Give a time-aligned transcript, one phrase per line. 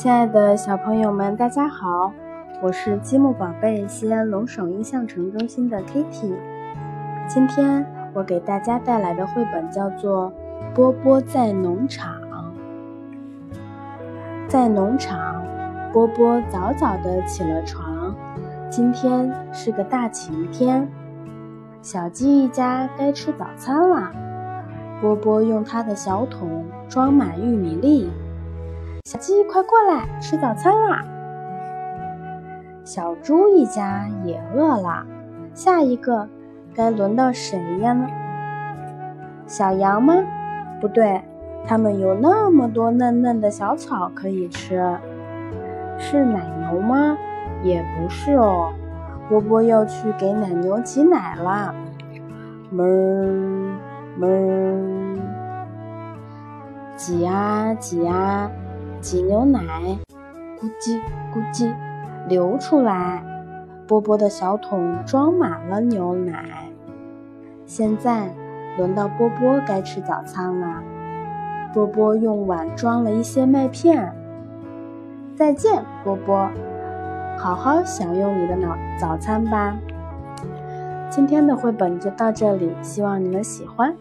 [0.00, 2.10] 亲爱的小朋友们，大家好，
[2.62, 6.32] 我是积木宝贝西安龙首印象城中心的 Kitty。
[7.28, 7.84] 今天
[8.14, 10.32] 我给大家带来的绘本叫做
[10.74, 12.14] 《波波在农场》。
[14.48, 15.44] 在农场，
[15.92, 18.16] 波波早早的起了床。
[18.70, 20.88] 今天是个大晴天，
[21.82, 24.10] 小鸡一家该吃早餐了。
[24.98, 28.10] 波波用他的小桶装满玉米粒。
[29.04, 31.02] 小鸡，快过来吃早餐啦！
[32.84, 35.06] 小猪一家也饿了，
[35.54, 36.28] 下一个
[36.74, 37.96] 该轮到谁呀？
[39.46, 40.14] 小羊吗？
[40.80, 41.22] 不对，
[41.66, 44.98] 它们有那么多嫩嫩的小草可以吃。
[45.98, 47.16] 是奶牛吗？
[47.62, 48.70] 也不是哦。
[49.28, 51.74] 波波要去给奶牛挤奶了。
[52.70, 52.84] 哞
[54.18, 55.18] 哞，
[56.96, 58.50] 挤啊挤啊。
[59.00, 59.60] 挤牛奶，
[60.60, 61.00] 咕叽
[61.32, 61.72] 咕叽
[62.28, 63.24] 流出来。
[63.86, 66.44] 波波的小桶装满了牛奶。
[67.66, 68.30] 现在
[68.76, 70.82] 轮到波波该吃早餐了。
[71.72, 74.12] 波波用碗装了一些麦片。
[75.34, 76.50] 再见，波波，
[77.38, 79.76] 好好享用你的早早餐吧。
[81.08, 83.96] 今天的绘本就到这里，希望你们喜欢。